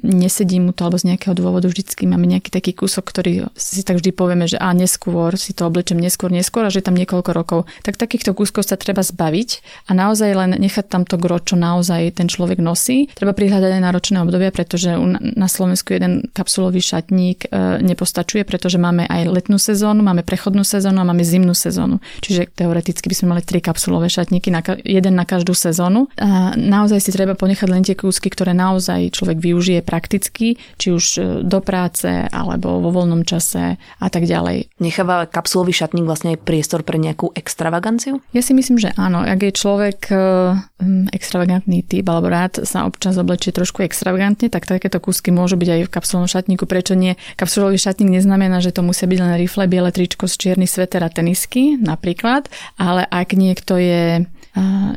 nesedí 0.01 0.63
mu 0.63 0.73
to, 0.73 0.87
alebo 0.87 1.01
z 1.01 1.13
nejakého 1.13 1.35
dôvodu 1.37 1.67
vždycky 1.69 2.07
máme 2.07 2.25
nejaký 2.31 2.49
taký 2.55 2.73
kúsok, 2.73 3.05
ktorý 3.11 3.51
si 3.59 3.83
tak 3.83 4.01
vždy 4.01 4.11
povieme, 4.15 4.47
že 4.47 4.57
a 4.57 4.73
neskôr 4.73 5.35
si 5.37 5.53
to 5.53 5.67
oblečem 5.67 5.99
neskôr, 5.99 6.31
neskôr 6.33 6.69
a 6.69 6.73
že 6.73 6.85
tam 6.85 6.95
niekoľko 6.95 7.31
rokov. 7.33 7.61
Tak 7.83 8.01
takýchto 8.01 8.37
kúskov 8.37 8.69
sa 8.69 8.77
treba 8.77 9.03
zbaviť 9.03 9.51
a 9.89 9.97
naozaj 9.97 10.31
len 10.33 10.51
nechať 10.61 10.87
tam 10.87 11.03
to 11.09 11.17
gro, 11.17 11.41
čo 11.41 11.57
naozaj 11.57 12.21
ten 12.21 12.29
človek 12.29 12.61
nosí. 12.61 13.09
Treba 13.17 13.33
prihľadať 13.33 13.71
aj 13.77 13.83
náročné 13.83 14.17
obdobia, 14.21 14.53
pretože 14.53 14.93
na 15.21 15.49
Slovensku 15.49 15.97
jeden 15.97 16.29
kapsulový 16.31 16.85
šatník 16.85 17.49
e, 17.49 17.83
nepostačuje, 17.83 18.45
pretože 18.45 18.77
máme 18.77 19.09
aj 19.09 19.31
letnú 19.31 19.57
sezónu, 19.57 20.05
máme 20.05 20.23
prechodnú 20.23 20.60
sezónu 20.63 21.03
a 21.03 21.09
máme 21.09 21.25
zimnú 21.27 21.53
sezónu. 21.57 21.99
Čiže 22.23 22.51
teoreticky 22.53 23.07
by 23.11 23.17
sme 23.17 23.27
mali 23.37 23.43
tri 23.45 23.59
kapsulové 23.63 24.11
šatníky, 24.11 24.53
na, 24.53 24.63
jeden 24.85 25.15
na 25.17 25.25
každú 25.25 25.53
sezónu. 25.57 26.09
A 26.21 26.55
naozaj 26.55 27.01
si 27.03 27.11
treba 27.11 27.35
ponechať 27.35 27.69
len 27.71 27.83
tie 27.85 27.97
kúsky, 27.97 28.31
ktoré 28.31 28.53
naozaj 28.57 29.13
človek 29.15 29.39
využije 29.41 29.81
prakticky, 29.85 30.61
či 30.77 30.89
už 30.93 31.05
e, 31.17 31.21
do 31.45 31.59
práce 31.61 32.09
alebo 32.31 32.81
vo 32.81 32.91
voľnom 32.93 33.25
čase 33.27 33.77
a 33.77 34.07
tak 34.09 34.25
ďalej. 34.29 34.71
Necháva 34.81 35.27
kapsulový 35.27 35.73
šatník 35.73 36.07
vlastne 36.07 36.37
aj 36.37 36.43
priestor 36.45 36.85
pre 36.87 36.97
nejakú 36.97 37.33
extravaganciu? 37.37 38.21
Ja 38.37 38.43
si 38.45 38.53
myslím, 38.57 38.81
že 38.81 38.93
áno. 38.97 39.23
Ak 39.23 39.41
je 39.41 39.53
človek 39.53 39.99
e, 40.11 40.17
extravagantný 41.13 41.85
typ 41.85 42.07
alebo 42.09 42.33
rád 42.33 42.65
sa 42.65 42.89
občas 42.89 43.17
oblečie 43.17 43.53
trošku 43.53 43.85
extravagantne, 43.85 44.49
tak 44.49 44.65
takéto 44.65 44.99
kúsky 44.99 45.31
môžu 45.31 45.61
byť 45.61 45.69
aj 45.69 45.81
v 45.87 45.93
kapsulovom 45.93 46.29
šatníku. 46.29 46.65
Prečo 46.65 46.97
nie? 46.97 47.17
Kapsulový 47.37 47.77
šatník 47.77 48.11
neznamená, 48.11 48.63
že 48.65 48.73
to 48.75 48.85
musia 48.85 49.07
byť 49.09 49.19
len 49.21 49.33
rifle, 49.37 49.65
biele 49.67 49.91
tričko 49.93 50.27
z 50.27 50.35
čierny 50.51 50.67
sveter 50.67 51.07
a 51.07 51.11
tenisky 51.15 51.79
napríklad, 51.79 52.51
ale 52.75 53.07
ak 53.07 53.39
niekto 53.39 53.79
je 53.79 54.27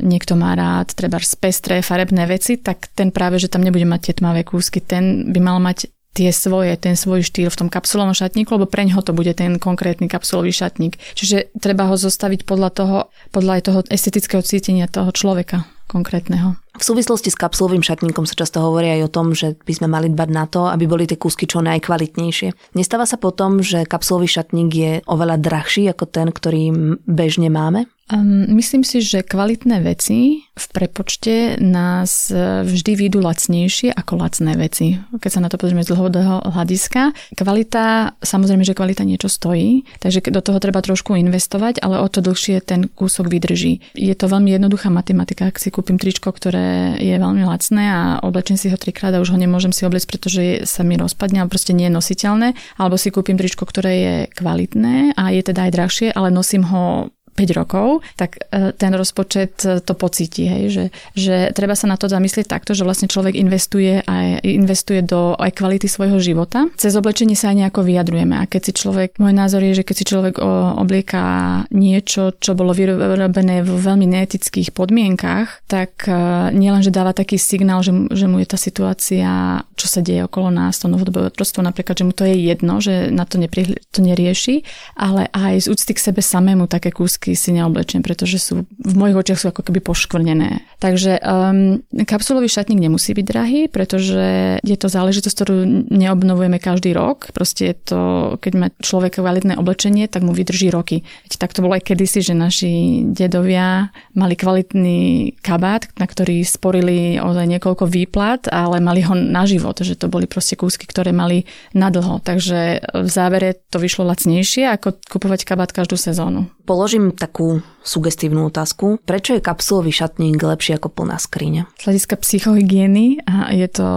niekto 0.01 0.33
má 0.33 0.57
rád 0.57 0.97
treba 0.97 1.21
z 1.21 1.37
pestré 1.37 1.85
farebné 1.85 2.25
veci, 2.25 2.57
tak 2.57 2.89
ten 2.97 3.13
práve, 3.13 3.37
že 3.37 3.53
tam 3.53 3.61
nebude 3.61 3.85
mať 3.85 4.09
tie 4.09 4.13
tmavé 4.17 4.41
kúsky, 4.41 4.81
ten 4.81 5.29
by 5.29 5.37
mal 5.37 5.61
mať 5.61 5.93
tie 6.13 6.29
svoje, 6.29 6.73
ten 6.77 6.93
svoj 6.93 7.25
štýl 7.25 7.49
v 7.49 7.59
tom 7.65 7.69
kapsulovom 7.69 8.13
šatníku, 8.13 8.53
lebo 8.57 8.69
preň 8.69 8.97
ho 8.97 9.01
to 9.01 9.13
bude 9.13 9.33
ten 9.33 9.57
konkrétny 9.57 10.05
kapsulový 10.05 10.53
šatník. 10.53 10.97
Čiže 11.17 11.53
treba 11.57 11.89
ho 11.89 11.97
zostaviť 11.97 12.45
podľa 12.45 12.69
toho, 12.73 12.97
podľa 13.33 13.51
aj 13.57 13.63
toho 13.65 13.79
estetického 13.89 14.41
cítenia 14.45 14.89
toho 14.89 15.09
človeka 15.09 15.65
konkrétneho. 15.89 16.62
V 16.73 16.83
súvislosti 16.83 17.29
s 17.29 17.37
kapsulovým 17.37 17.85
šatníkom 17.85 18.25
sa 18.25 18.33
často 18.33 18.57
hovorí 18.57 18.97
aj 18.97 19.01
o 19.05 19.13
tom, 19.13 19.37
že 19.37 19.53
by 19.61 19.73
sme 19.77 19.87
mali 19.93 20.09
dbať 20.09 20.29
na 20.33 20.49
to, 20.49 20.65
aby 20.73 20.89
boli 20.89 21.05
tie 21.05 21.21
kúsky 21.21 21.45
čo 21.45 21.61
najkvalitnejšie. 21.61 22.73
Nestáva 22.73 23.05
sa 23.05 23.21
potom, 23.21 23.61
že 23.61 23.85
kapsulový 23.85 24.25
šatník 24.25 24.71
je 24.73 24.91
oveľa 25.05 25.37
drahší 25.37 25.85
ako 25.93 26.09
ten, 26.09 26.33
ktorý 26.33 26.97
bežne 27.05 27.53
máme? 27.53 27.85
Um, 28.11 28.51
myslím 28.59 28.83
si, 28.83 28.99
že 28.99 29.23
kvalitné 29.23 29.79
veci 29.79 30.43
v 30.53 30.65
prepočte 30.75 31.55
nás 31.57 32.27
e, 32.29 32.61
vždy 32.67 32.99
výjdu 32.99 33.23
lacnejšie 33.23 33.95
ako 33.95 34.19
lacné 34.19 34.53
veci. 34.59 34.99
Keď 34.99 35.31
sa 35.31 35.41
na 35.41 35.49
to 35.49 35.55
pozrieme 35.55 35.87
z 35.87 35.95
dlhodobého 35.95 36.45
hľadiska. 36.51 37.15
Kvalita, 37.33 38.13
samozrejme, 38.19 38.67
že 38.67 38.77
kvalita 38.77 39.07
niečo 39.07 39.31
stojí, 39.31 39.87
takže 40.03 40.19
do 40.29 40.43
toho 40.43 40.59
treba 40.59 40.83
trošku 40.83 41.15
investovať, 41.15 41.79
ale 41.79 42.03
o 42.03 42.07
to 42.11 42.19
dlhšie 42.19 42.61
ten 42.61 42.91
kúsok 42.91 43.31
vydrží. 43.31 43.81
Je 43.97 44.13
to 44.13 44.27
veľmi 44.29 44.51
jednoduchá 44.51 44.91
matematika, 44.91 45.49
ak 45.49 45.57
si 45.57 45.71
kúpim 45.71 45.95
tričko, 45.95 46.35
ktoré 46.35 46.62
je 46.99 47.15
veľmi 47.15 47.43
lacné 47.45 47.83
a 47.89 48.01
oblečím 48.21 48.57
si 48.59 48.69
ho 48.69 48.77
trikrát 48.77 49.13
a 49.13 49.21
už 49.23 49.33
ho 49.33 49.39
nemôžem 49.39 49.71
si 49.71 49.87
obliecť, 49.87 50.07
pretože 50.09 50.43
sa 50.69 50.81
mi 50.85 50.99
rozpadne 50.99 51.43
a 51.43 51.49
proste 51.49 51.71
nie 51.71 51.87
je 51.89 51.97
nositeľné, 51.97 52.53
alebo 52.77 52.95
si 52.99 53.09
kúpim 53.09 53.39
tričko, 53.39 53.63
ktoré 53.65 53.93
je 53.95 54.15
kvalitné 54.35 55.17
a 55.17 55.23
je 55.33 55.41
teda 55.41 55.67
aj 55.67 55.71
drahšie, 55.71 56.07
ale 56.13 56.29
nosím 56.29 56.67
ho 56.67 57.13
5 57.33 57.59
rokov, 57.59 58.05
tak 58.15 58.37
e, 58.53 58.71
ten 58.77 58.93
rozpočet 58.93 59.65
e, 59.65 59.81
to 59.81 59.93
pocíti, 59.97 60.45
hej, 60.45 60.63
že, 60.69 60.85
že 61.17 61.35
treba 61.51 61.73
sa 61.73 61.89
na 61.89 61.97
to 61.97 62.05
zamyslieť 62.05 62.45
takto, 62.45 62.77
že 62.77 62.85
vlastne 62.85 63.09
človek 63.09 63.33
investuje 63.33 64.05
aj 64.05 64.45
investuje 64.45 65.01
do 65.01 65.33
aj 65.35 65.51
kvality 65.57 65.89
svojho 65.89 66.21
života. 66.21 66.69
Cez 66.77 66.93
oblečenie 66.93 67.33
sa 67.33 67.49
aj 67.49 67.65
nejako 67.65 67.81
vyjadrujeme 67.81 68.37
a 68.37 68.45
keď 68.45 68.61
si 68.69 68.73
človek, 68.77 69.17
môj 69.17 69.33
názor 69.33 69.65
je, 69.65 69.81
že 69.81 69.83
keď 69.85 69.95
si 69.97 70.05
človek 70.05 70.35
oblieká 70.77 71.25
niečo, 71.73 72.37
čo 72.37 72.53
bolo 72.53 72.71
vyrobené 72.71 73.65
v 73.65 73.71
veľmi 73.73 74.05
neetických 74.05 74.71
podmienkach, 74.75 75.65
tak 75.65 76.05
e, 76.05 76.13
nielen, 76.53 76.85
že 76.85 76.93
dáva 76.93 77.17
taký 77.17 77.41
signál, 77.41 77.81
že, 77.81 77.91
že 78.13 78.29
mu 78.29 78.37
je 78.37 78.47
tá 78.47 78.57
situácia, 78.59 79.61
čo 79.73 79.87
sa 79.89 80.05
deje 80.05 80.27
okolo 80.29 80.53
nás, 80.53 80.77
to 80.77 80.91
novodobé 80.91 81.25
otrostvo 81.33 81.65
napríklad, 81.65 81.97
že 81.97 82.05
mu 82.05 82.13
to 82.13 82.29
je 82.29 82.35
jedno, 82.37 82.77
že 82.77 83.09
na 83.09 83.25
to, 83.25 83.41
nepri, 83.41 83.79
to 83.89 83.99
nerieši, 84.05 84.61
ale 84.93 85.31
aj 85.33 85.65
z 85.65 85.67
úcty 85.73 85.91
k 85.95 86.03
sebe 86.11 86.21
samému 86.21 86.69
také 86.69 86.93
kúsky 86.93 87.22
blízky 87.23 87.39
si 87.39 87.55
neoblečiem, 87.55 88.03
pretože 88.03 88.35
sú 88.35 88.67
v 88.67 88.95
mojich 88.99 89.15
očiach 89.15 89.39
sú 89.39 89.47
ako 89.55 89.63
keby 89.63 89.79
poškvrnené. 89.79 90.59
Takže 90.83 91.23
um, 91.23 91.79
kapsulový 92.03 92.51
šatník 92.51 92.83
nemusí 92.83 93.15
byť 93.15 93.25
drahý, 93.25 93.61
pretože 93.71 94.59
je 94.59 94.77
to 94.77 94.91
záležitosť, 94.91 95.35
ktorú 95.39 95.57
neobnovujeme 95.87 96.59
každý 96.59 96.91
rok. 96.91 97.31
Proste 97.31 97.71
je 97.71 97.75
to, 97.79 98.01
keď 98.43 98.53
má 98.59 98.67
človek 98.83 99.23
kvalitné 99.23 99.55
oblečenie, 99.55 100.11
tak 100.11 100.27
mu 100.27 100.35
vydrží 100.35 100.67
roky. 100.67 101.07
Veď 101.23 101.39
tak 101.39 101.55
to 101.55 101.63
bolo 101.63 101.79
aj 101.79 101.87
kedysi, 101.87 102.19
že 102.19 102.35
naši 102.35 103.03
dedovia 103.07 103.95
mali 104.11 104.35
kvalitný 104.35 105.33
kabát, 105.39 105.87
na 105.95 106.05
ktorý 106.09 106.43
sporili 106.43 107.15
ozaj 107.23 107.47
niekoľko 107.47 107.87
výplat, 107.87 108.51
ale 108.51 108.83
mali 108.83 109.05
ho 109.07 109.15
na 109.15 109.47
život, 109.47 109.79
že 109.79 109.95
to 109.95 110.11
boli 110.11 110.27
proste 110.27 110.59
kúsky, 110.59 110.83
ktoré 110.83 111.15
mali 111.15 111.47
na 111.71 111.87
dlho. 111.87 112.19
Takže 112.19 112.83
v 112.91 113.07
závere 113.07 113.55
to 113.71 113.79
vyšlo 113.79 114.03
lacnejšie, 114.11 114.67
ako 114.67 114.99
kupovať 115.07 115.47
kabát 115.47 115.71
každú 115.71 115.95
sezónu. 115.95 116.49
Položím 116.63 117.11
takú 117.11 117.59
sugestívnu 117.83 118.47
otázku. 118.47 119.03
Prečo 119.03 119.35
je 119.35 119.43
kapsulový 119.43 119.91
šatník 119.91 120.39
lepší 120.39 120.79
ako 120.79 120.95
plná 120.95 121.19
skriňa? 121.19 121.67
Z 121.75 121.83
hľadiska 121.83 122.15
psychohygieny 122.23 123.19
je 123.51 123.67
to 123.67 123.89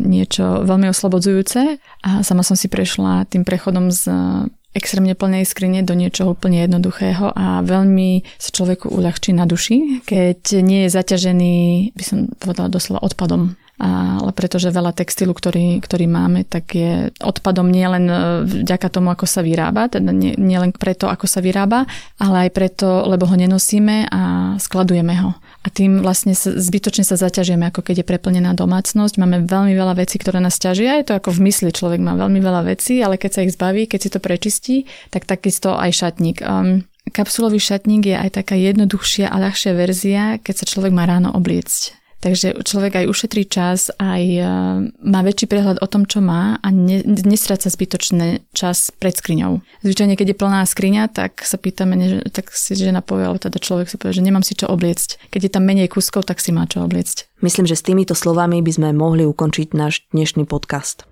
niečo 0.00 0.64
veľmi 0.64 0.88
oslobodzujúce 0.88 1.76
a 1.80 2.10
sama 2.24 2.40
som 2.40 2.56
si 2.56 2.72
prešla 2.72 3.28
tým 3.28 3.44
prechodom 3.44 3.92
z 3.92 4.08
extrémne 4.74 5.14
plnej 5.14 5.46
skrine 5.46 5.86
do 5.86 5.94
niečoho 5.94 6.34
úplne 6.34 6.66
jednoduchého 6.66 7.30
a 7.30 7.62
veľmi 7.62 8.26
sa 8.42 8.50
človeku 8.50 8.90
uľahčí 8.90 9.30
na 9.30 9.46
duši, 9.46 10.02
keď 10.02 10.64
nie 10.66 10.88
je 10.88 10.90
zaťažený, 10.90 11.54
by 11.94 12.02
som 12.02 12.18
povedala 12.42 12.72
doslova 12.72 13.04
odpadom 13.06 13.54
ale 13.74 14.30
pretože 14.30 14.70
veľa 14.70 14.94
textilu, 14.94 15.34
ktorý, 15.34 15.82
ktorý 15.82 16.06
máme, 16.06 16.46
tak 16.46 16.78
je 16.78 17.10
odpadom 17.18 17.66
nielen 17.66 18.06
e, 18.06 18.16
vďaka 18.46 18.86
tomu, 18.86 19.10
ako 19.10 19.26
sa 19.26 19.42
vyrába, 19.42 19.90
teda 19.90 20.14
nielen 20.14 20.70
nie 20.70 20.78
preto, 20.78 21.10
ako 21.10 21.26
sa 21.26 21.42
vyrába, 21.42 21.82
ale 22.22 22.46
aj 22.46 22.50
preto, 22.54 23.02
lebo 23.10 23.26
ho 23.26 23.34
nenosíme 23.34 24.06
a 24.06 24.54
skladujeme 24.62 25.18
ho. 25.18 25.34
A 25.66 25.72
tým 25.74 26.06
vlastne 26.06 26.38
zbytočne 26.38 27.02
sa 27.02 27.18
zaťažujeme, 27.18 27.66
ako 27.66 27.82
keď 27.82 28.04
je 28.04 28.06
preplnená 28.06 28.54
domácnosť. 28.54 29.18
Máme 29.18 29.42
veľmi 29.48 29.74
veľa 29.74 29.98
vecí, 29.98 30.22
ktoré 30.22 30.38
nás 30.38 30.60
ťažia. 30.60 31.02
Je 31.02 31.10
to 31.10 31.18
ako 31.18 31.34
v 31.34 31.50
mysli, 31.50 31.74
človek 31.74 31.98
má 31.98 32.14
veľmi 32.14 32.38
veľa 32.38 32.68
vecí, 32.68 33.02
ale 33.02 33.18
keď 33.18 33.30
sa 33.32 33.40
ich 33.42 33.56
zbaví, 33.58 33.90
keď 33.90 34.00
si 34.00 34.12
to 34.12 34.20
prečistí, 34.22 34.76
tak 35.10 35.26
takisto 35.26 35.74
aj 35.74 35.90
šatník. 35.90 36.44
Um, 36.44 36.86
kapsulový 37.10 37.58
šatník 37.58 38.06
je 38.06 38.16
aj 38.16 38.44
taká 38.44 38.54
jednoduchšia 38.54 39.32
a 39.32 39.36
ľahšia 39.40 39.72
verzia, 39.72 40.22
keď 40.38 40.54
sa 40.62 40.66
človek 40.68 40.92
má 40.92 41.08
ráno 41.08 41.32
obliecť. 41.32 42.03
Takže 42.24 42.64
človek 42.64 43.04
aj 43.04 43.10
ušetrí 43.12 43.44
čas, 43.44 43.92
aj 44.00 44.22
e, 44.24 44.40
má 44.88 45.20
väčší 45.20 45.44
prehľad 45.44 45.84
o 45.84 45.86
tom, 45.92 46.08
čo 46.08 46.24
má 46.24 46.56
a 46.56 46.68
ne, 46.72 47.04
nestráca 47.04 47.68
zbytočný 47.68 48.48
čas 48.56 48.88
pred 48.96 49.12
skriňou. 49.12 49.60
Zvyčajne, 49.84 50.16
keď 50.16 50.32
je 50.32 50.40
plná 50.40 50.64
skriňa, 50.64 51.12
tak 51.12 51.44
sa 51.44 51.60
pýtame, 51.60 52.24
tak 52.32 52.48
si 52.48 52.72
žena 52.80 53.04
povie, 53.04 53.28
alebo 53.28 53.44
teda 53.44 53.60
človek 53.60 53.92
si 53.92 54.00
povie, 54.00 54.16
že 54.16 54.24
nemám 54.24 54.40
si 54.40 54.56
čo 54.56 54.72
obliecť. 54.72 55.28
Keď 55.28 55.40
je 55.44 55.52
tam 55.52 55.68
menej 55.68 55.92
kuskov, 55.92 56.24
tak 56.24 56.40
si 56.40 56.48
má 56.48 56.64
čo 56.64 56.80
obliecť. 56.80 57.28
Myslím, 57.44 57.68
že 57.68 57.76
s 57.76 57.84
týmito 57.84 58.16
slovami 58.16 58.64
by 58.64 58.72
sme 58.72 58.88
mohli 58.96 59.28
ukončiť 59.28 59.76
náš 59.76 60.08
dnešný 60.16 60.48
podcast. 60.48 61.04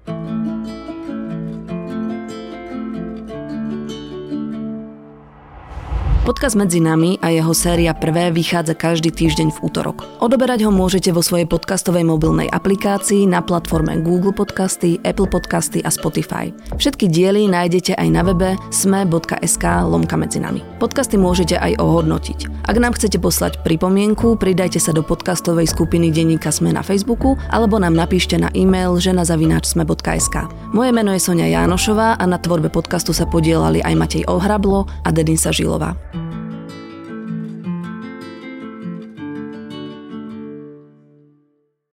Podcast 6.23 6.55
Medzi 6.55 6.79
nami 6.79 7.19
a 7.19 7.35
jeho 7.35 7.51
séria 7.51 7.91
Prvé 7.91 8.31
vychádza 8.31 8.79
každý 8.79 9.11
týždeň 9.11 9.59
v 9.59 9.63
útorok. 9.67 10.07
Odoberať 10.23 10.63
ho 10.63 10.71
môžete 10.71 11.11
vo 11.11 11.19
svojej 11.19 11.51
podcastovej 11.51 12.07
mobilnej 12.07 12.47
aplikácii 12.47 13.27
na 13.27 13.43
platforme 13.43 13.99
Google 13.99 14.31
Podcasty, 14.31 15.03
Apple 15.03 15.27
Podcasty 15.27 15.83
a 15.83 15.91
Spotify. 15.91 16.55
Všetky 16.79 17.11
diely 17.11 17.51
nájdete 17.51 17.99
aj 17.99 18.09
na 18.15 18.23
webe 18.23 18.55
sme.sk 18.71 19.65
lomka 19.83 20.15
medzi 20.15 20.39
nami. 20.39 20.63
Podcasty 20.79 21.19
môžete 21.19 21.59
aj 21.59 21.83
ohodnotiť. 21.83 22.71
Ak 22.71 22.79
nám 22.79 22.95
chcete 22.95 23.19
poslať 23.19 23.59
pripomienku, 23.67 24.39
pridajte 24.39 24.79
sa 24.79 24.95
do 24.95 25.03
podcastovej 25.03 25.67
skupiny 25.75 26.15
Denníka 26.15 26.55
Sme 26.55 26.71
na 26.71 26.87
Facebooku 26.87 27.35
alebo 27.51 27.83
nám 27.83 27.99
napíšte 27.99 28.39
na 28.39 28.47
e-mail 28.55 28.95
ženazavináčsme.sk. 28.95 30.37
Moje 30.71 30.91
meno 30.95 31.11
je 31.11 31.19
Sonia 31.19 31.51
Jánošová 31.51 32.15
a 32.15 32.25
na 32.31 32.39
tvorbe 32.39 32.71
podcastu 32.71 33.11
sa 33.11 33.27
podielali 33.27 33.83
aj 33.83 33.95
Matej 33.99 34.25
Ohrablo 34.31 34.87
a 35.03 35.11
Dedinsa 35.11 35.51
Žilová. 35.51 36.12